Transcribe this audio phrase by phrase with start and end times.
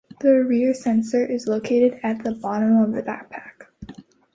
[0.21, 3.67] The rear sensor is located at the bottom of the backpack.